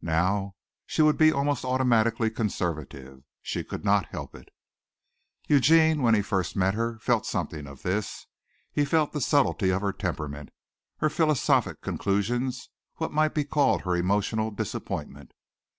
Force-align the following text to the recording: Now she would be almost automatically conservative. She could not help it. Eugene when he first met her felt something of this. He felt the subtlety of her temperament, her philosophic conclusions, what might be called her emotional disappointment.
Now 0.00 0.54
she 0.86 1.02
would 1.02 1.18
be 1.18 1.30
almost 1.30 1.62
automatically 1.62 2.30
conservative. 2.30 3.22
She 3.42 3.62
could 3.62 3.84
not 3.84 4.06
help 4.08 4.34
it. 4.34 4.48
Eugene 5.46 6.00
when 6.00 6.14
he 6.14 6.22
first 6.22 6.56
met 6.56 6.72
her 6.72 6.98
felt 7.00 7.26
something 7.26 7.66
of 7.66 7.82
this. 7.82 8.24
He 8.72 8.86
felt 8.86 9.12
the 9.12 9.20
subtlety 9.20 9.68
of 9.70 9.82
her 9.82 9.92
temperament, 9.92 10.48
her 11.00 11.10
philosophic 11.10 11.82
conclusions, 11.82 12.70
what 12.96 13.12
might 13.12 13.34
be 13.34 13.44
called 13.44 13.82
her 13.82 13.94
emotional 13.94 14.50
disappointment. 14.50 15.32